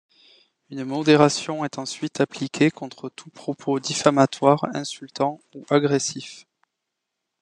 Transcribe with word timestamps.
Une 0.71 0.83
modération 0.83 1.63
est 1.63 1.77
ensuite 1.77 2.21
appliquée 2.21 2.71
contre 2.71 3.07
tous 3.09 3.29
propos 3.29 3.79
diffamatoires, 3.79 4.65
insultants 4.73 5.39
ou 5.53 5.63
agressifs. 5.69 6.47